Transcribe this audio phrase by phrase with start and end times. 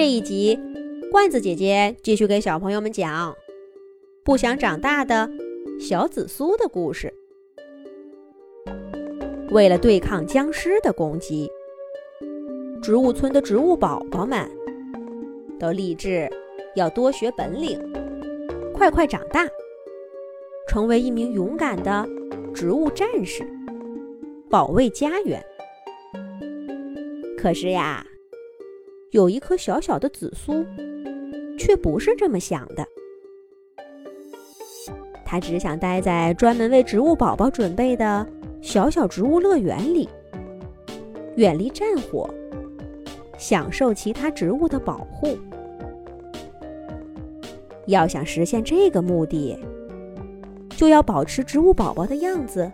[0.00, 0.58] 这一集，
[1.10, 3.36] 罐子姐姐继续给小朋友们讲
[4.24, 5.30] 不想长大的
[5.78, 7.12] 小紫苏的故事。
[9.50, 11.50] 为了对抗僵尸的攻击，
[12.82, 14.50] 植物村的植物宝宝们
[15.58, 16.26] 都立志
[16.74, 17.78] 要多学本领，
[18.72, 19.46] 快快长大，
[20.66, 22.08] 成为一名勇敢的
[22.54, 23.46] 植物战士，
[24.48, 25.44] 保卫家园。
[27.36, 28.06] 可是呀。
[29.10, 30.64] 有一颗小小的紫苏，
[31.58, 32.86] 却不是这么想的。
[35.24, 38.24] 他只想待在专门为植物宝宝准备的
[38.60, 40.08] 小小植物乐园里，
[41.36, 42.30] 远离战火，
[43.36, 45.36] 享受其他植物的保护。
[47.86, 49.58] 要想实现这个目的，
[50.76, 52.70] 就要保持植物宝宝的样子，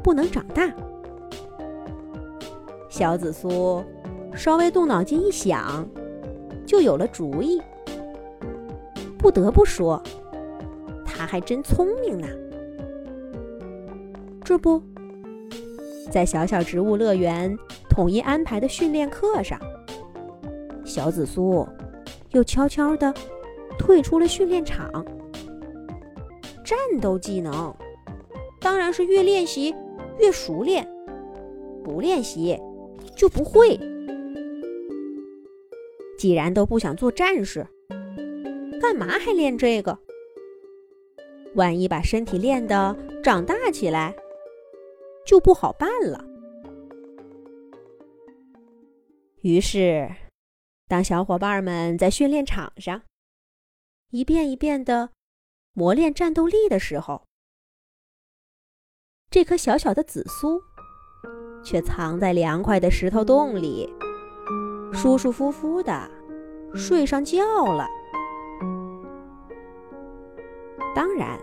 [0.00, 0.72] 不能长大。
[2.88, 3.82] 小紫苏。
[4.34, 5.88] 稍微动脑筋一想，
[6.66, 7.62] 就有了主意。
[9.16, 10.02] 不得不说，
[11.04, 12.28] 他还真聪明呢。
[14.44, 14.82] 这不，
[16.10, 17.56] 在小小植物乐园
[17.88, 19.58] 统一安排的训练课上，
[20.84, 21.66] 小紫苏
[22.32, 23.14] 又悄悄地
[23.78, 24.90] 退出了训练场。
[26.62, 27.74] 战斗技能
[28.60, 29.74] 当然是越练习
[30.18, 30.86] 越熟练，
[31.82, 32.58] 不练习
[33.16, 33.78] 就不会。
[36.24, 37.66] 既然都不想做战士，
[38.80, 39.98] 干嘛还练这个？
[41.54, 44.16] 万一把身体练得长大起来，
[45.26, 46.24] 就不好办了。
[49.42, 50.10] 于是，
[50.88, 53.02] 当小伙伴们在训练场上
[54.08, 55.10] 一遍一遍的
[55.74, 57.26] 磨练战斗力的时候，
[59.28, 60.58] 这颗小小的紫苏
[61.62, 63.92] 却藏在凉快的石头洞里。
[64.94, 66.08] 舒舒服服的
[66.72, 67.42] 睡上觉
[67.74, 67.86] 了。
[70.94, 71.38] 当然，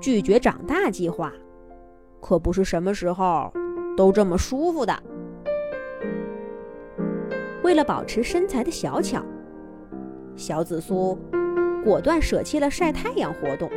[0.00, 1.32] 拒绝长大计划
[2.20, 3.50] 可不是什么时候
[3.96, 4.92] 都这么舒服的。
[7.62, 9.22] 为了保持身材的小巧，
[10.34, 11.16] 小紫苏
[11.84, 13.70] 果断舍弃了晒太阳活动。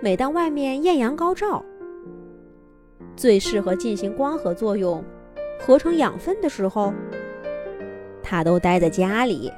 [0.00, 1.64] 每当外面艳阳高照，
[3.16, 5.04] 最适合进行光合作用。
[5.64, 6.92] 合成养分的时候，
[8.20, 9.52] 他都待在家里。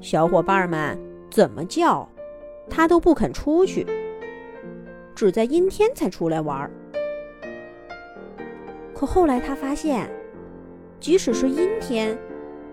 [0.00, 0.98] 小伙伴们
[1.30, 2.08] 怎么叫，
[2.70, 3.86] 他都不肯出去，
[5.14, 6.70] 只在阴天才出来玩。
[8.94, 10.08] 可后来他发现，
[10.98, 12.16] 即使是阴天，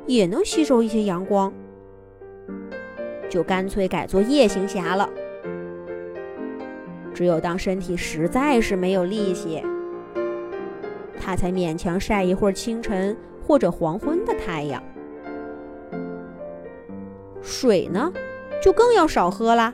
[0.05, 1.53] 也能吸收一些阳光，
[3.29, 5.09] 就干脆改做夜行侠了。
[7.13, 9.61] 只有当身体实在是没有力气。
[11.19, 13.15] 他才勉强晒一会儿清晨
[13.45, 14.81] 或者黄昏的太阳，
[17.41, 18.11] 水呢，
[18.63, 19.73] 就更要少喝啦。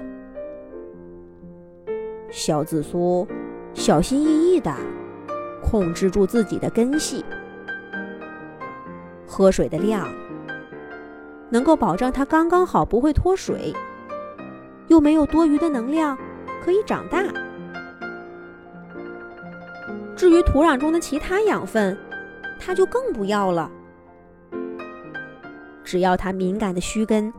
[2.31, 3.25] 小紫苏
[3.73, 4.75] 小心翼翼地
[5.63, 7.23] 控制住自己的根系，
[9.25, 10.07] 喝水的量
[11.49, 13.73] 能够保证它刚刚好不会脱水，
[14.87, 16.17] 又没有多余的能量
[16.63, 17.23] 可以长大。
[20.15, 21.97] 至于土壤中的其他养分，
[22.59, 23.69] 它就更不要了。
[25.83, 27.31] 只要它敏感的须根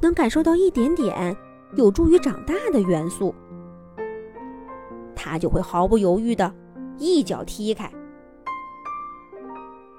[0.00, 1.36] 能感受到一点点
[1.76, 3.34] 有助于长大的元素，
[5.14, 6.52] 它就会毫不犹豫的
[6.98, 7.90] 一脚踢开，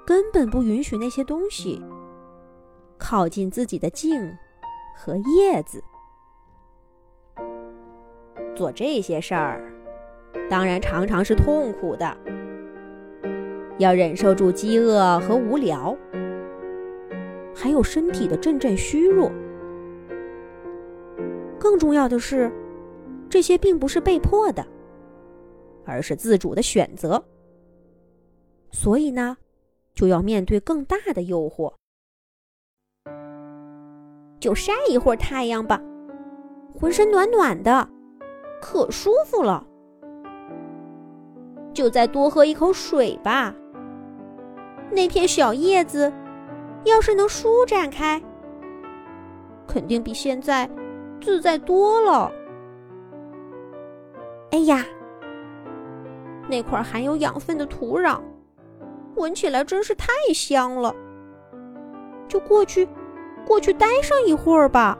[0.06, 1.84] 根本不允许那些东西
[2.98, 4.32] 靠近自己的茎
[4.96, 5.82] 和叶子。
[8.54, 9.71] 做这些事儿。
[10.48, 12.16] 当然，常常是痛苦的，
[13.78, 15.96] 要忍受住饥饿和无聊，
[17.54, 19.32] 还有身体的阵阵虚弱。
[21.58, 22.52] 更重要的是，
[23.30, 24.66] 这些并不是被迫的，
[25.86, 27.24] 而是自主的选择。
[28.70, 29.36] 所以呢，
[29.94, 31.72] 就要面对更大的诱惑，
[34.40, 35.80] 就晒一会儿太阳吧，
[36.74, 37.88] 浑身暖暖的，
[38.60, 39.66] 可舒服了。
[41.72, 43.54] 就再多喝一口水吧。
[44.90, 46.12] 那片小叶子，
[46.84, 48.20] 要是能舒展开，
[49.66, 50.68] 肯定比现在
[51.20, 52.30] 自在多了。
[54.50, 54.84] 哎呀，
[56.48, 58.20] 那块含有养分的土壤，
[59.16, 60.94] 闻起来真是太香了。
[62.28, 62.86] 就过去，
[63.46, 64.98] 过去待上一会儿吧。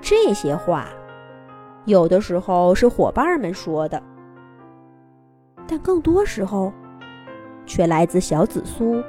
[0.00, 0.88] 这些话。
[1.86, 4.02] 有的时候是伙伴们说的，
[5.68, 6.72] 但更多时候
[7.64, 9.00] 却来自小紫苏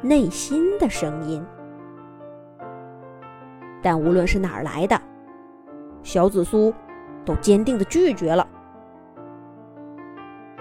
[0.00, 1.44] 内心的声音。
[3.82, 5.00] 但无论是哪儿来的，
[6.04, 6.72] 小紫苏
[7.24, 8.46] 都坚定的拒绝了。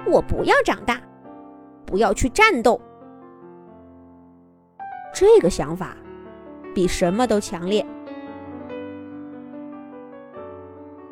[0.07, 0.99] 我不要长大，
[1.85, 2.81] 不要去战斗。
[5.13, 5.95] 这个想法
[6.73, 7.85] 比什么都强烈。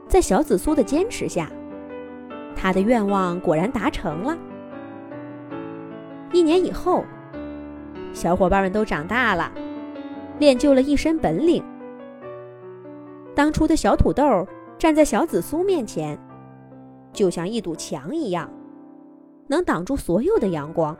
[0.09, 1.47] 在小紫苏的坚持下，
[2.55, 4.35] 他的愿望果然达成了。
[6.33, 7.05] 一年以后，
[8.11, 9.51] 小伙伴们都长大了，
[10.39, 11.63] 练就了一身本领。
[13.35, 14.47] 当初的小土豆
[14.79, 16.17] 站在小紫苏面前，
[17.13, 18.49] 就像一堵墙一样，
[19.45, 20.97] 能挡住所有的阳光。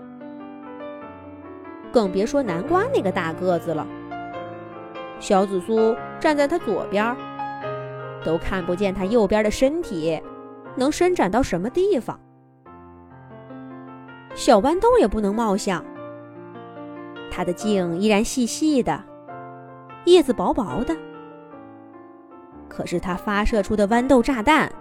[1.92, 3.88] 更别说南瓜那个大个子了。
[5.20, 7.18] 小紫苏站在他左边。
[8.24, 10.22] 都看不见他右边的身体
[10.76, 12.20] 能伸展到什么地方。
[14.36, 15.84] 小豌豆也不能貌相，
[17.32, 19.04] 它的茎依然细细的，
[20.06, 20.96] 叶子薄薄的。
[22.68, 24.72] 可是它发射出的豌豆炸弹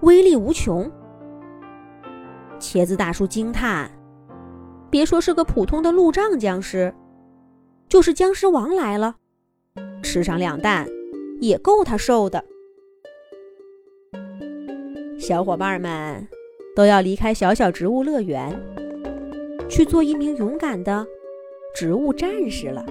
[0.00, 0.88] 威力无穷。
[2.60, 3.90] 茄子大叔惊叹
[4.90, 6.94] ：“别说是个普通的路障僵尸，
[7.88, 9.14] 就是僵尸王来了，
[10.02, 10.86] 吃上两弹
[11.40, 12.44] 也够他受的。”
[15.18, 16.26] 小伙伴们
[16.76, 18.56] 都要离开小小植物乐园，
[19.68, 21.04] 去做一名勇敢的
[21.74, 22.86] 植物战士了。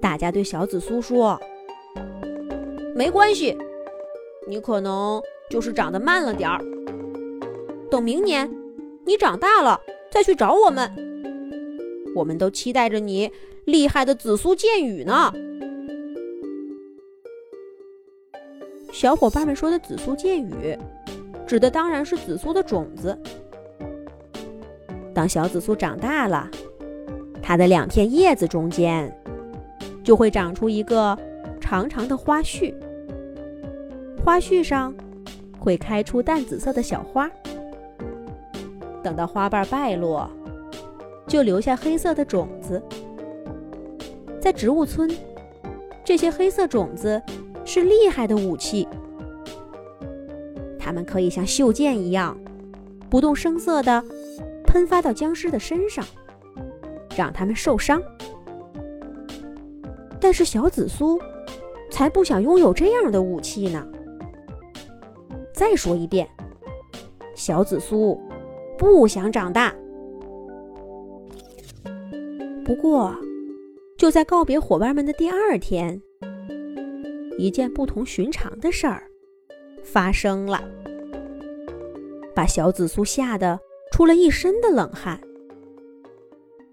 [0.00, 1.38] 大家对小紫苏说
[2.94, 3.58] ：“没关系，
[4.46, 5.20] 你可能
[5.50, 6.60] 就是长得慢了点儿。
[7.90, 8.48] 等明年
[9.04, 10.88] 你长大了再去找我们，
[12.14, 13.30] 我们都期待着你
[13.64, 15.32] 厉害的紫苏剑雨呢。”
[18.92, 20.76] 小伙伴们说的紫苏剑雨，
[21.46, 23.16] 指的当然是紫苏的种子。
[25.14, 26.48] 当小紫苏长大了，
[27.40, 29.12] 它的两片叶子中间
[30.04, 31.16] 就会长出一个
[31.60, 32.74] 长长的花序，
[34.24, 34.94] 花序上
[35.58, 37.30] 会开出淡紫色的小花。
[39.02, 40.30] 等到花瓣败落，
[41.26, 42.82] 就留下黑色的种子。
[44.40, 45.10] 在植物村，
[46.04, 47.22] 这些黑色种子。
[47.72, 48.88] 是厉害的武器，
[50.76, 52.36] 它们可以像袖箭一样，
[53.08, 54.04] 不动声色地
[54.66, 56.04] 喷发到僵尸的身上，
[57.16, 58.02] 让他们受伤。
[60.18, 61.16] 但是小紫苏
[61.92, 63.86] 才不想拥有这样的武器呢。
[65.52, 66.28] 再说一遍，
[67.36, 68.20] 小紫苏
[68.76, 69.72] 不想长大。
[72.64, 73.14] 不过，
[73.96, 76.02] 就在告别伙伴们的第二天。
[77.40, 79.02] 一件不同寻常的事儿
[79.82, 80.62] 发生了，
[82.34, 83.58] 把小紫苏吓得
[83.90, 85.18] 出了一身的冷汗。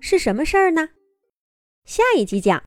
[0.01, 0.89] 是什么事儿呢？
[1.85, 2.55] 下一集讲。